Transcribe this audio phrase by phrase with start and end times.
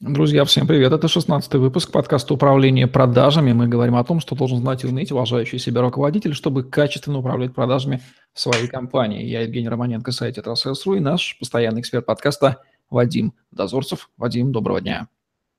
[0.00, 0.94] Друзья, всем привет.
[0.94, 3.52] Это 16 выпуск подкаста «Управление продажами».
[3.52, 7.52] Мы говорим о том, что должен знать и уметь уважающий себя руководитель, чтобы качественно управлять
[7.52, 8.00] продажами
[8.32, 9.26] в своей компании.
[9.26, 14.08] Я Евгений Романенко, сайт «Трасселс.ру» и наш постоянный эксперт подкаста Вадим Дозорцев.
[14.16, 15.06] Вадим, доброго дня.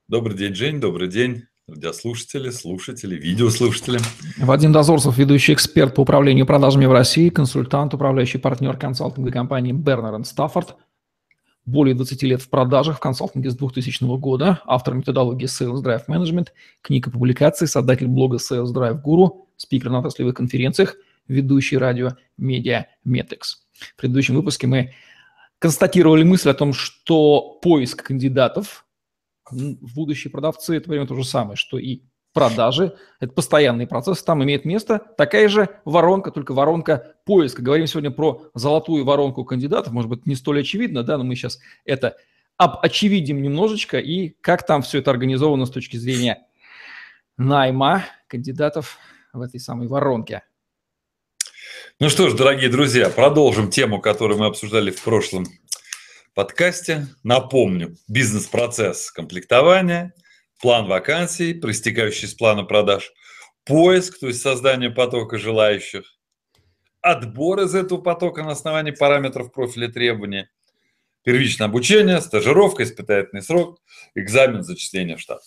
[0.07, 3.99] Добрый день, Жень, добрый день, радиослушатели, слушатели, видеослушатели.
[4.39, 10.25] Вадим Дозорцев, ведущий эксперт по управлению продажами в России, консультант, управляющий партнер консалтинговой компании Бернер
[10.25, 10.77] Стаффорд–
[11.65, 16.47] более 20 лет в продажах в консалтинге с 2000 года, автор методологии Sales Drive Management,
[16.81, 20.95] книга и публикации, создатель блога Sales Drive Guru, спикер на отраслевых конференциях,
[21.27, 22.09] ведущий радио
[22.39, 23.59] Media Metrics.
[23.79, 24.93] В предыдущем выпуске мы
[25.59, 28.85] констатировали мысль о том, что поиск кандидатов
[29.49, 32.01] в будущие продавцы– это время то же самое, что и
[32.33, 32.95] продажи.
[33.19, 37.61] Это постоянный процесс, там имеет место такая же воронка, только воронка поиска.
[37.61, 41.59] Говорим сегодня про золотую воронку кандидатов, может быть, не столь очевидно, да, но мы сейчас
[41.85, 42.17] это
[42.57, 46.45] очевидим немножечко, и как там все это организовано с точки зрения
[47.37, 48.97] найма кандидатов
[49.33, 50.43] в этой самой воронке.
[51.99, 55.45] Ну что ж, дорогие друзья, продолжим тему, которую мы обсуждали в прошлом
[56.33, 57.07] подкасте.
[57.23, 60.13] Напомню, бизнес-процесс комплектования–
[60.61, 63.11] план вакансий, проистекающий из плана продаж,
[63.65, 66.03] поиск, то есть создание потока желающих,
[67.01, 70.49] отбор из этого потока на основании параметров профиля требования,
[71.23, 73.81] первичное обучение, стажировка, испытательный срок,
[74.15, 75.41] экзамен зачисления в штат.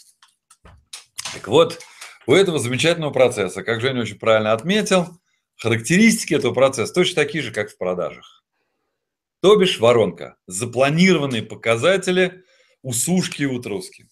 [1.33, 1.81] Так вот,
[2.27, 5.21] у этого замечательного процесса, как Женя очень правильно отметил,
[5.57, 8.45] характеристики этого процесса точно такие же, как в продажах.
[9.41, 12.45] То бишь воронка, запланированные показатели
[12.83, 14.09] усушки и утруски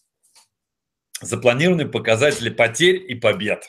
[1.22, 3.64] запланированы показатели потерь и побед.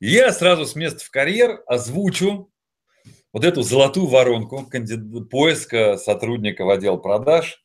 [0.00, 2.50] И я сразу с места в карьер озвучу
[3.32, 4.70] вот эту золотую воронку
[5.30, 7.62] поиска сотрудника в отдел продаж.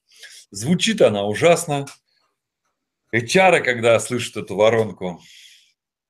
[0.52, 1.86] Звучит она ужасно.
[3.16, 5.22] HR, когда слышат эту воронку,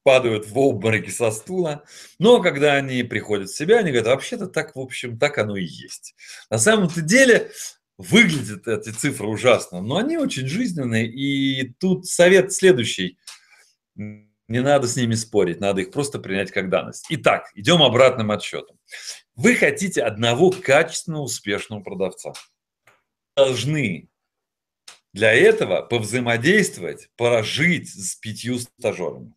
[0.03, 1.83] падают в обмороки со стула.
[2.19, 5.65] Но когда они приходят в себя, они говорят, вообще-то так, в общем, так оно и
[5.65, 6.15] есть.
[6.49, 7.51] На самом-то деле
[7.99, 11.05] Выглядят эти цифры ужасно, но они очень жизненные.
[11.05, 13.19] И тут совет следующий.
[13.95, 17.07] Не надо с ними спорить, надо их просто принять как данность.
[17.09, 18.79] Итак, идем обратным отсчетом.
[19.35, 22.31] Вы хотите одного качественного, успешного продавца.
[23.35, 24.07] Должны
[25.11, 29.33] для этого повзаимодействовать, прожить с пятью стажерами.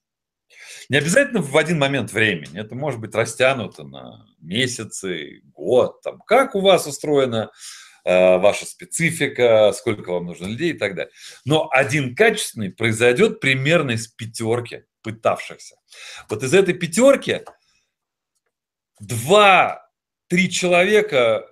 [0.89, 2.61] Не обязательно в один момент времени.
[2.61, 6.01] Это может быть растянуто на месяцы, год.
[6.03, 11.13] Там, как у вас устроена Э, ваша специфика, сколько вам нужно людей и так далее.
[11.45, 15.77] Но один качественный произойдет примерно из пятерки пытавшихся.
[16.29, 17.43] Вот из этой пятерки
[19.01, 21.47] два-три человека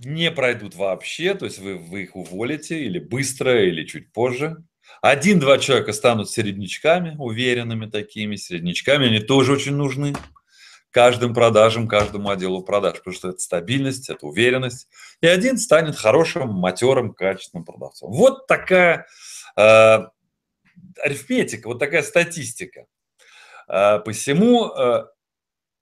[0.00, 4.56] не пройдут вообще, то есть вы, вы их уволите или быстро, или чуть позже.
[5.00, 10.14] Один-два человека станут середнячками, уверенными такими середнячками, они тоже очень нужны
[10.94, 14.86] каждым продажам, каждому отделу продаж, потому что это стабильность, это уверенность.
[15.20, 18.12] И один станет хорошим, матерым, качественным продавцом.
[18.12, 19.06] Вот такая
[19.56, 19.98] э,
[21.02, 22.86] арифметика, вот такая статистика.
[23.68, 25.06] Э, посему э,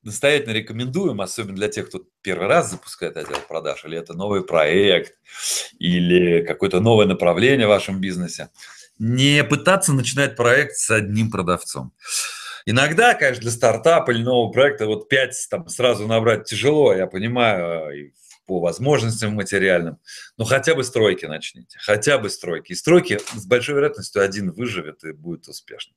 [0.02, 5.14] настоятельно рекомендуем, особенно для тех, кто первый раз запускает отдел продаж, или это новый проект,
[5.78, 8.48] или какое-то новое направление в вашем бизнесе,
[8.98, 11.92] не пытаться начинать проект с одним продавцом.
[12.66, 18.12] Иногда, конечно, для стартапа или нового проекта вот 5 там сразу набрать тяжело, я понимаю,
[18.46, 19.98] по возможностям материальным.
[20.36, 22.72] Но хотя бы стройки начните, хотя бы стройки.
[22.72, 25.96] И стройки с большой вероятностью один выживет и будет успешным.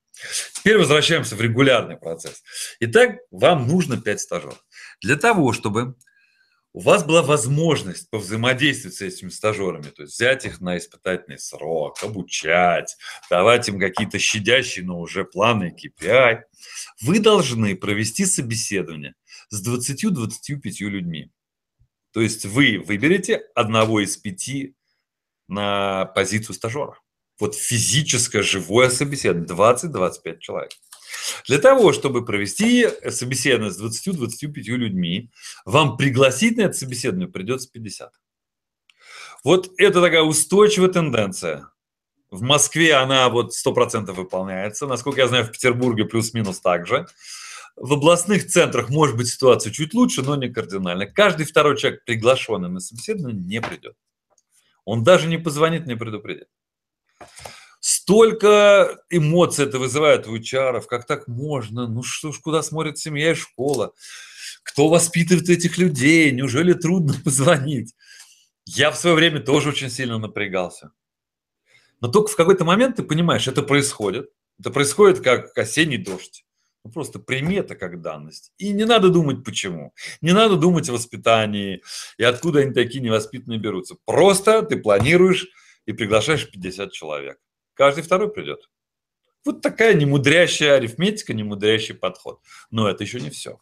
[0.53, 2.44] Теперь возвращаемся в регулярный процесс.
[2.80, 4.64] Итак, вам нужно 5 стажеров.
[5.02, 5.96] Для того, чтобы
[6.75, 12.03] у вас была возможность повзаимодействовать с этими стажерами, то есть взять их на испытательный срок,
[12.03, 12.97] обучать,
[13.30, 16.41] давать им какие-то щадящие, но уже планы KPI,
[17.02, 19.16] вы должны провести собеседование
[19.47, 21.31] с 20-25 людьми.
[22.12, 24.75] То есть вы выберете одного из пяти
[25.47, 27.00] на позицию стажера.
[27.40, 30.72] Вот физическое, живое собеседование, 20-25 человек.
[31.48, 35.32] Для того, чтобы провести собеседование с 20-25 людьми,
[35.66, 38.12] вам пригласить на это собеседование придется 50.
[39.44, 41.70] Вот это такая устойчивая тенденция.
[42.32, 44.88] В Москве она вот 100% выполняется.
[44.88, 47.08] Насколько я знаю, в Петербурге плюс-минус так же.
[47.76, 51.06] В областных центрах может быть ситуация чуть лучше, но не кардинально.
[51.06, 53.96] Каждый второй человек, приглашенный на собеседование, не придет.
[54.86, 56.48] Он даже не позвонит, не предупредит.
[57.87, 61.87] Столько эмоций это вызывает у HR, как так можно?
[61.87, 63.93] Ну что ж, куда смотрит семья и школа?
[64.64, 66.32] Кто воспитывает этих людей?
[66.32, 67.93] Неужели трудно позвонить?
[68.66, 70.93] Я в свое время тоже очень сильно напрягался.
[72.02, 74.31] Но только в какой-то момент ты понимаешь, это происходит.
[74.59, 76.43] Это происходит как осенний дождь.
[76.84, 78.52] Ну, просто прими это как данность.
[78.58, 79.93] И не надо думать, почему.
[80.22, 81.84] Не надо думать о воспитании
[82.17, 83.96] и откуда они такие невоспитанные берутся.
[84.05, 85.46] Просто ты планируешь
[85.85, 87.38] и приглашаешь 50 человек.
[87.76, 88.70] Каждый второй придет.
[89.46, 92.42] Вот такая немудрящая арифметика, немудрящий подход.
[92.72, 93.60] Но это еще не все.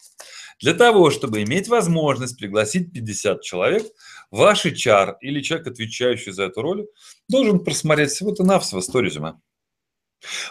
[0.61, 3.83] Для того, чтобы иметь возможность пригласить 50 человек,
[4.31, 6.87] ваш HR или человек, отвечающий за эту роль,
[7.27, 9.33] должен просмотреть всего-то навсего 100 резюме.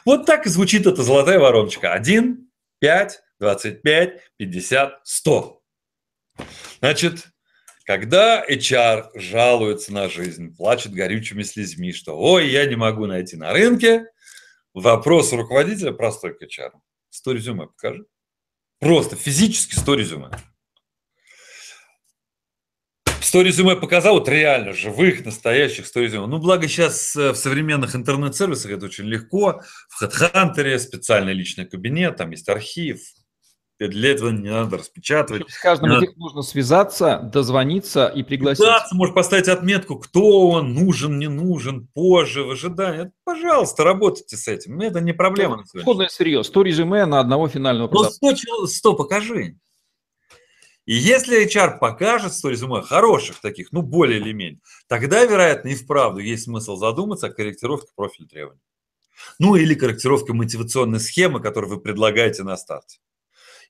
[0.04, 1.94] Вот так и звучит эта золотая вороночка.
[1.94, 2.50] 1,
[2.80, 5.62] 5, 25, 50, 100.
[6.80, 7.31] Значит,
[7.98, 13.52] когда HR жалуется на жизнь, плачет горючими слезьми, что «Ой, я не могу найти на
[13.52, 14.06] рынке»,
[14.72, 16.70] вопрос руководителя простой к HR.
[17.10, 18.06] 100 резюме покажи.
[18.80, 20.30] Просто физически 100 резюме.
[23.20, 26.26] 100 резюме показал, вот реально живых, настоящих 100 резюме.
[26.26, 29.62] Ну, благо сейчас э, в современных интернет-сервисах это очень легко.
[29.88, 33.00] В HeadHunter специальный личный кабинет, там есть архив,
[33.88, 35.50] для этого не надо распечатывать.
[35.50, 38.64] С каждым из них нужно связаться, дозвониться и пригласить.
[38.64, 43.10] Да, можешь поставить отметку, кто он, нужен, не нужен, позже, в ожидании.
[43.24, 44.80] Пожалуйста, работайте с этим.
[44.80, 45.64] Это не проблема.
[45.72, 46.44] Исходное сырье.
[46.44, 48.18] 100 резюме на одного финального продавца.
[48.20, 49.56] Ну, 100, 100 покажи.
[50.84, 55.74] И если HR покажет 100 резюме хороших таких, ну, более или менее, тогда, вероятно, и
[55.76, 58.60] вправду есть смысл задуматься о корректировке профиля требований.
[59.38, 62.98] Ну, или корректировке мотивационной схемы, которую вы предлагаете на старте.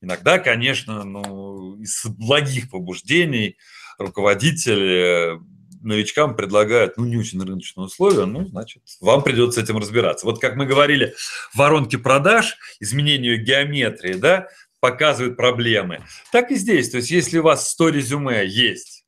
[0.02, 3.56] Иногда, конечно, ну, из благих побуждений
[3.98, 5.38] руководители
[5.80, 10.26] новичкам предлагают, ну, не очень рыночные условия, ну, значит, вам придется с этим разбираться.
[10.26, 11.14] Вот как мы говорили,
[11.54, 14.48] воронки продаж, изменению геометрии, да,
[14.80, 16.04] показывают проблемы.
[16.32, 16.90] Так и здесь.
[16.90, 19.04] То есть, если у вас 100 резюме есть,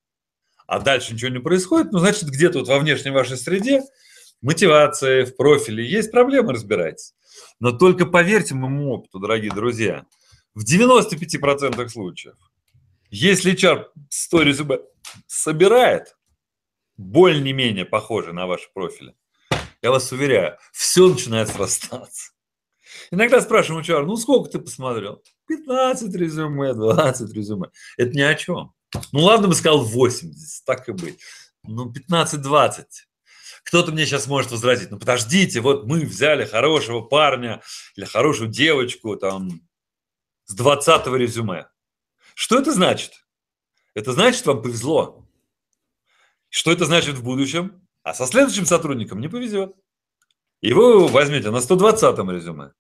[0.69, 3.83] а дальше ничего не происходит, ну, значит, где-то вот во внешней вашей среде
[4.43, 7.15] мотивация, в профиле есть проблемы, разбирайтесь.
[7.59, 10.05] Но только поверьте моему опыту, дорогие друзья–
[10.55, 12.35] в 95% случаев,
[13.11, 14.79] если HR 100 резюме
[15.27, 16.17] собирает,
[16.97, 19.15] более-менее похоже на ваши профили,
[19.83, 22.33] я вас уверяю, все начинает срастаться.
[23.11, 25.23] Иногда спрашиваем HR, ну сколько ты посмотрел?
[25.49, 27.71] 15 резюме, 20 резюме.
[27.97, 28.73] Это ни о чем.
[29.13, 31.21] Ну ладно бы сказал 80, так и быть.
[31.65, 32.85] Ну 15-20.
[33.65, 37.63] Кто-то мне сейчас может возразить, ну подождите, вот мы взяли хорошего парня
[37.97, 39.63] или хорошую девочку, там,
[40.47, 41.69] с 20 резюме.
[42.35, 43.13] Что это значит?
[43.95, 45.27] Это значит, вам повезло.
[46.49, 47.87] Что это значит в будущем?
[48.03, 49.75] А со следующим сотрудником не повезет.
[50.61, 52.73] И вы возьмете на 120 резюме.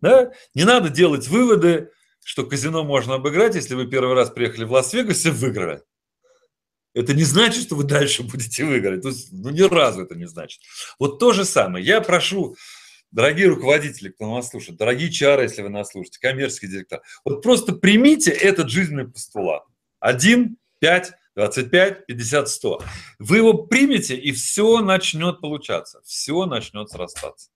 [0.00, 0.32] Да?
[0.54, 1.90] Не надо делать выводы,
[2.24, 5.82] что казино можно обыграть, если вы первый раз приехали в Лас-Вегас и выиграли.
[6.92, 9.04] Это не значит, что вы дальше будете выиграть.
[9.30, 10.60] Ну, ни разу это не значит.
[10.98, 11.84] Вот то же самое.
[11.84, 12.56] Я прошу
[13.12, 17.72] Дорогие руководители, кто нас слушает, дорогие чары, если вы нас слушаете, коммерческие директора, вот просто
[17.72, 19.64] примите этот жизненный постулат.
[19.98, 22.82] 1, 5, 25, 50, 100.
[23.18, 27.50] Вы его примете, и все начнет получаться, все начнет срастаться.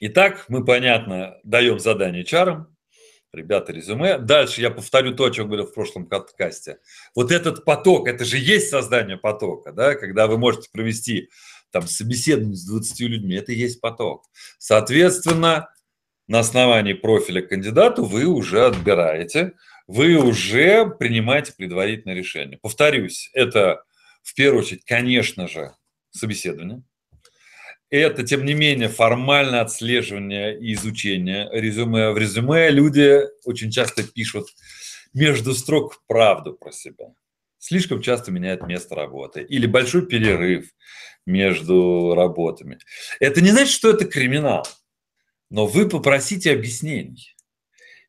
[0.00, 2.76] Итак, мы, понятно, даем задание чарам,
[3.32, 4.18] ребята, резюме.
[4.18, 6.78] Дальше я повторю то, о чем говорил в прошлом подкасте.
[7.16, 11.28] Вот этот поток, это же есть создание потока, да, когда вы можете провести
[11.70, 14.24] там собеседование с 20 людьми, это и есть поток.
[14.58, 15.68] Соответственно,
[16.26, 19.54] на основании профиля кандидата вы уже отбираете,
[19.86, 22.58] вы уже принимаете предварительное решение.
[22.60, 23.82] Повторюсь, это
[24.22, 25.72] в первую очередь, конечно же,
[26.10, 26.82] собеседование.
[27.90, 32.10] Это, тем не менее, формальное отслеживание и изучение резюме.
[32.10, 34.48] В резюме люди очень часто пишут
[35.14, 37.14] между строк правду про себя.
[37.58, 39.42] Слишком часто меняют место работы.
[39.42, 40.70] Или большой перерыв
[41.26, 42.78] между работами.
[43.20, 44.66] Это не значит, что это криминал,
[45.50, 47.34] но вы попросите объяснений.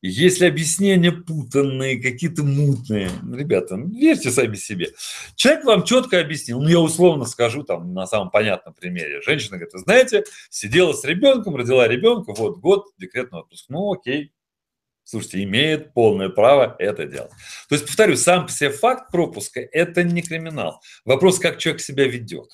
[0.02, 4.92] Если объяснения путанные, какие-то мутные, ну, ребята, ну, верьте сами себе.
[5.36, 9.22] Человек вам четко объяснил, ну я условно скажу там на самом понятном примере.
[9.22, 13.66] Женщина говорит, знаете, сидела с ребенком, родила ребенка, вот год декретный отпуск.
[13.68, 14.32] Ну окей,
[15.10, 17.32] слушайте, имеет полное право это делать.
[17.68, 20.82] То есть, повторю, сам по себе факт пропуска– это не криминал.
[21.06, 22.50] Вопрос, как человек себя ведет.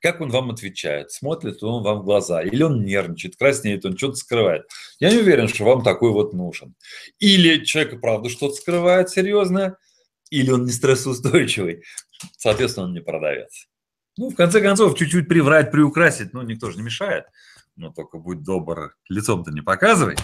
[0.00, 1.10] Как он вам отвечает?
[1.10, 2.42] Смотрит он вам в глаза?
[2.42, 4.66] Или он нервничает, краснеет, он что-то скрывает?
[4.98, 6.74] Я не уверен, что вам такой вот нужен.
[7.18, 9.76] Или человек, правда, что-то скрывает серьезное,
[10.30, 11.82] или он не стрессоустойчивый.
[12.36, 13.66] Соответственно, он не продавец.
[14.16, 17.24] Ну, в конце концов, чуть-чуть приврать, приукрасить, ну, никто же не мешает.
[17.76, 20.16] Но только будь добр, лицом-то не показывай.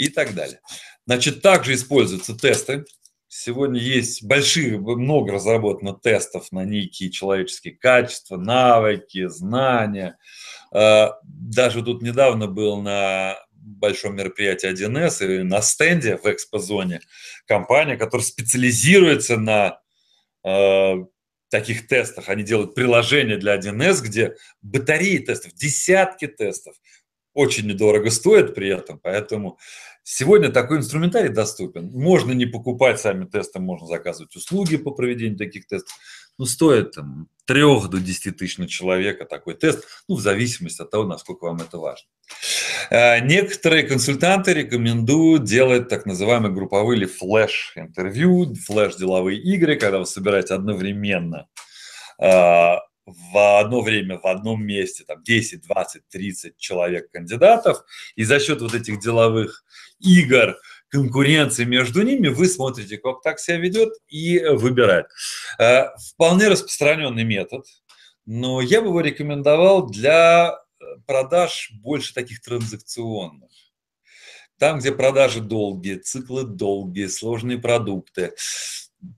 [0.00, 0.60] И так далее.
[1.06, 2.84] Значит, также используются тесты
[3.32, 10.18] Сегодня есть большие, много разработано тестов на некие человеческие качества, навыки, знания.
[10.72, 17.02] А, даже тут недавно был на большом мероприятии 1С и на стенде в экспозоне
[17.46, 19.80] компания, которая специализируется на
[20.44, 20.94] э,
[21.50, 22.30] таких тестах.
[22.30, 26.74] Они делают приложение для 1С, где батареи тестов, десятки тестов.
[27.34, 29.58] Очень недорого стоит при этом, поэтому
[30.02, 31.90] сегодня такой инструментарий доступен.
[31.92, 35.96] Можно не покупать сами тесты, можно заказывать услуги по проведению таких тестов
[36.40, 37.60] ну, стоит там, 3
[37.90, 41.76] до 10 тысяч на человека такой тест, ну, в зависимости от того, насколько вам это
[41.76, 42.08] важно.
[42.88, 50.54] Э, некоторые консультанты рекомендуют делать так называемые групповые или флеш-интервью, флеш-деловые игры, когда вы собираете
[50.54, 51.46] одновременно
[52.18, 57.82] э, в одно время в одном месте там 10, 20, 30 человек кандидатов,
[58.14, 59.64] и за счет вот этих деловых
[60.00, 60.56] игр
[60.88, 65.08] конкуренции между ними, вы смотрите, как так себя ведет и выбираете.
[65.58, 67.64] Э, вполне распространенный метод,
[68.26, 73.50] но я бы его рекомендовал для э, продаж больше таких транзакционных.
[74.58, 78.34] Там, где продажи долгие, циклы долгие, сложные продукты.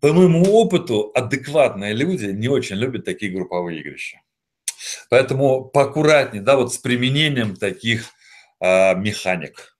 [0.00, 4.20] По моему опыту, адекватные люди не очень любят такие групповые игрища.
[5.10, 8.06] Поэтому поаккуратнее, да, вот с применением таких
[8.60, 9.72] а, механик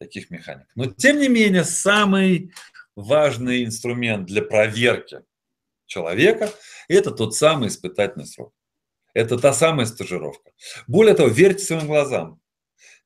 [0.00, 0.66] таких механик.
[0.74, 2.52] Но тем не менее, самый
[2.96, 5.22] важный инструмент для проверки
[5.86, 6.50] человека–
[6.88, 8.52] это тот самый испытательный срок.
[9.12, 10.52] Это та самая стажировка.
[10.86, 12.40] Более того, верьте своим глазам.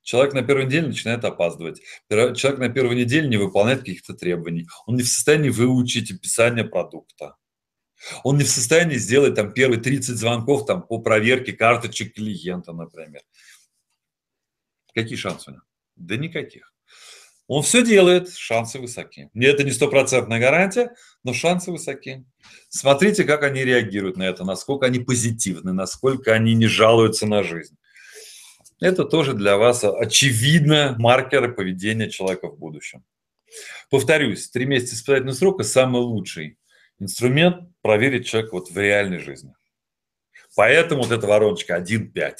[0.04, 1.80] Человек на первой неделе начинает опаздывать.
[2.10, 4.68] Человек на первой неделе не выполняет каких-то требований.
[4.86, 7.36] Он не в состоянии выучить описание продукта.
[8.22, 13.22] Он не в состоянии сделать там первые 30 звонков там, по проверке карточек клиента, например.
[14.94, 15.62] Какие шансы у него?
[15.96, 16.74] Да никаких.
[17.46, 19.30] Он все делает, шансы высоки.
[19.32, 22.26] Мне это не стопроцентная гарантия, но шансы высоки.
[22.68, 27.76] Смотрите, как они реагируют на это, насколько они позитивны, насколько они не жалуются на жизнь.
[28.80, 33.04] Это тоже для вас очевидно маркеры поведения человека в будущем.
[33.90, 36.58] Повторюсь, три месяца испытательного срока– самый лучший
[36.98, 39.54] инструмент проверить человека вот в реальной жизни.
[40.56, 42.32] Поэтому вот эта вороночка 1.5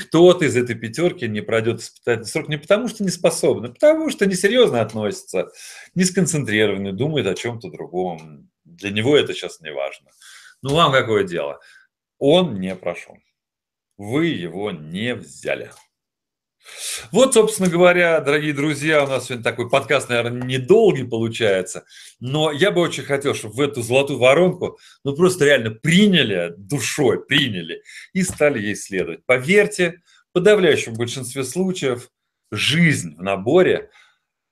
[0.00, 4.10] кто-то из этой пятерки не пройдет испытательный срок не потому, что не способен, а потому
[4.10, 5.50] что несерьезно относится,
[5.94, 8.50] не сконцентрированный, думает о чем-то другом.
[8.64, 10.10] Для него это сейчас не важно.
[10.62, 11.60] Ну, вам какое дело?
[12.18, 13.16] Он не прошел.
[14.00, 15.72] Вы его не взяли.
[17.12, 21.84] Вот, собственно говоря, дорогие друзья, у нас сегодня такой подкаст, наверное, недолгий получается,
[22.18, 27.22] но я бы очень хотел, чтобы в эту золотую воронку, ну, просто реально приняли душой,
[27.22, 27.82] приняли
[28.14, 29.26] и стали ей следовать.
[29.26, 32.08] Поверьте, в подавляющем большинстве случаев
[32.50, 33.90] жизнь в наборе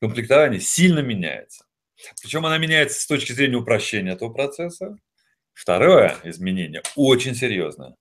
[0.02, 1.64] комплектования сильно меняется.
[2.20, 4.98] Причем она меняется с точки зрения упрощения этого процесса.
[5.54, 7.96] Второе изменение очень серьезное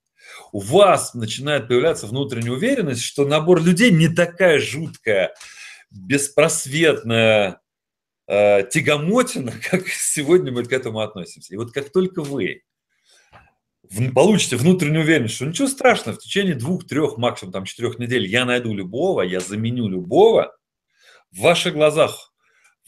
[0.52, 5.34] у вас начинает появляться внутренняя уверенность, что набор людей не такая жуткая,
[5.90, 7.60] беспросветная
[8.26, 11.54] э, тягомотина, как сегодня мы к этому относимся.
[11.54, 12.62] И вот как только вы
[14.14, 18.44] получите внутреннюю уверенность, что ничего страшного, в течение двух, трех, максимум там четырех недель я
[18.44, 20.54] найду любого, я заменю любого,
[21.30, 22.27] в ваших глазах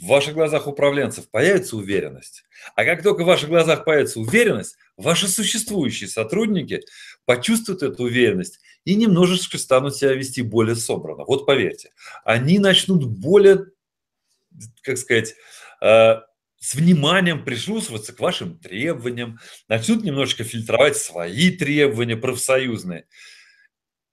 [0.00, 2.44] в ваших глазах управленцев появится уверенность.
[2.74, 6.82] А как только в ваших глазах появится уверенность, ваши существующие сотрудники
[7.26, 11.24] почувствуют эту уверенность и немножечко станут себя вести более собранно.
[11.24, 11.92] Вот поверьте,
[12.24, 13.66] они начнут более,
[14.82, 15.34] как сказать,
[15.82, 16.20] э,
[16.60, 19.38] с вниманием прислушиваться к вашим требованиям,
[19.68, 23.06] начнут немножечко фильтровать свои требования профсоюзные.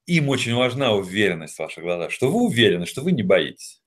[0.04, 3.77] Им очень важна уверенность в ваших глазах, что вы уверены, что вы не боитесь.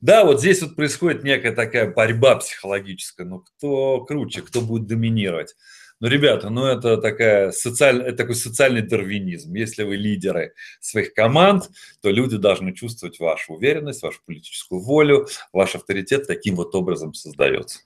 [0.00, 5.54] Да, вот здесь вот происходит некая такая борьба психологическая, ну кто круче, кто будет доминировать.
[5.98, 8.02] Ну, ребята, ну это, такая социаль...
[8.02, 9.54] это такой социальный дарвинизм.
[9.54, 11.70] Если вы лидеры своих команд,
[12.02, 17.80] то люди должны чувствовать вашу уверенность, вашу политическую волю, ваш авторитет таким вот образом создается.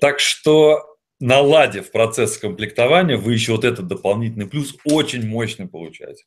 [0.00, 6.24] Так что, наладив процесс комплектования, вы еще вот этот дополнительный плюс очень мощный получаете.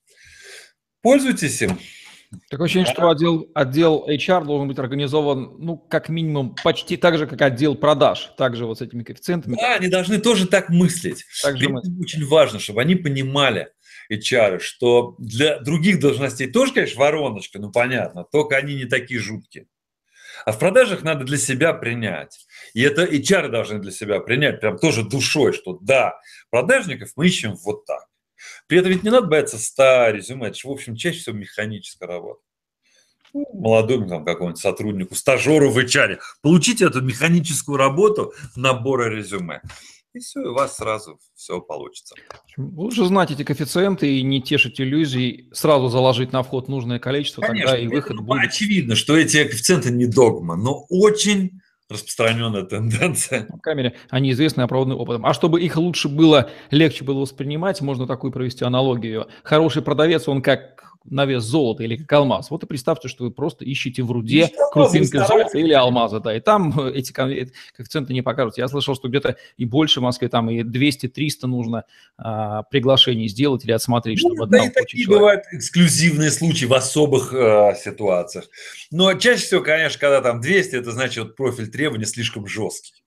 [1.01, 1.77] Пользуйтесь им.
[2.49, 7.27] Такое ощущение, что отдел, отдел HR должен быть организован, ну, как минимум, почти так же,
[7.27, 9.55] как отдел продаж, также вот с этими коэффициентами.
[9.55, 11.25] Да, они должны тоже так мыслить.
[11.41, 11.99] Так же мыслить.
[11.99, 13.69] Очень важно, чтобы они понимали,
[14.11, 19.67] HR, что для других должностей тоже, конечно, вороночка, ну, понятно, только они не такие жуткие.
[20.45, 22.45] А в продажах надо для себя принять.
[22.73, 27.55] И это HR должны для себя принять, прям тоже душой, что да, продажников мы ищем
[27.63, 28.07] вот так.
[28.67, 32.07] При этом ведь не надо бояться 100 резюме, это же, в общем, чаще всего механическая
[32.07, 32.41] работа.
[33.33, 36.19] ну, молодому там, какому-нибудь сотруднику, стажеру в HR.
[36.41, 39.61] Получите эту механическую работу набора резюме.
[40.13, 42.13] И все, и у вас сразу все получится.
[42.55, 47.71] Лучше знать эти коэффициенты и не тешить иллюзий, сразу заложить на вход нужное количество, Конечно,
[47.71, 48.43] тогда и выход ну, будет.
[48.43, 51.59] Очевидно, что эти коэффициенты не догма, но очень
[51.93, 53.47] распространенная тенденция.
[53.49, 55.25] На камере они известны опробованным опытом.
[55.25, 59.27] А чтобы их лучше было, легче было воспринимать, можно такую провести аналогию.
[59.43, 62.49] Хороший продавец, он как на вес золота или как алмаз.
[62.49, 66.39] Вот и представьте, что вы просто ищете в руде крупинки золота или алмаза, да, и
[66.39, 68.57] там э, эти коэффициенты не покажут.
[68.57, 71.85] Я слышал, что где-то и больше в Москве, там и 200-300 нужно
[72.17, 75.19] а, приглашений сделать или отсмотреть, ну, чтобы да и такие человек.
[75.19, 78.45] бывают эксклюзивные случаи в особых э, ситуациях.
[78.91, 83.03] Но чаще всего, конечно, когда там 200, это значит вот профиль требований слишком жесткий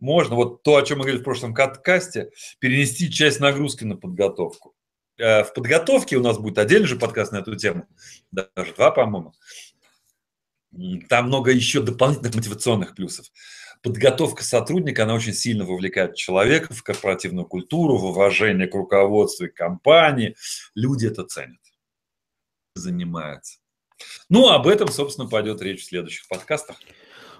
[0.00, 4.73] можно вот то, о чем мы говорили в прошлом касте, перенести часть нагрузки на подготовку.
[5.18, 7.86] Э, в подготовке у нас будет отдельный же подкаст на эту тему,
[8.32, 9.32] даже два, по-моему.
[11.08, 13.26] Там много еще дополнительных мотивационных плюсов.
[13.82, 19.48] Подготовка сотрудника, она очень сильно вовлекает человека в корпоративную культуру, в уважение к руководству и
[19.48, 20.34] компании.
[20.74, 21.60] Люди это ценят,
[22.74, 23.58] занимаются.
[24.28, 26.76] Ну, об этом, собственно, пойдет речь в следующих подкастах.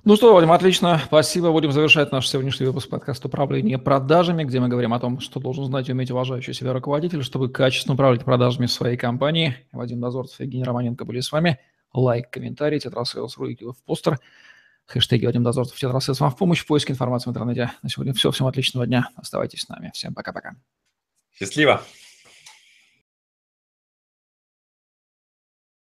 [0.07, 1.01] Ну что, Вадим, отлично.
[1.03, 1.51] Спасибо.
[1.51, 5.65] Будем завершать наш сегодняшний выпуск подкаста «Управление продажами», где мы говорим о том, что должен
[5.65, 9.57] знать и уметь уважающий себя руководитель, чтобы качественно управлять продажами своей компании.
[9.73, 11.59] Вадим Дозорцев и Евгений Романенко были с вами.
[11.95, 14.19] Лайк, комментарий, TetraSales, руки в постер.
[14.85, 17.73] Хэштеги Вадим Дозорцев, TetraSales вам в помощь в поиске информации в интернете.
[17.83, 18.31] На сегодня все.
[18.31, 19.09] Всем отличного дня.
[19.17, 19.91] Оставайтесь с нами.
[19.95, 20.55] Всем пока-пока.
[21.33, 21.81] Счастливо.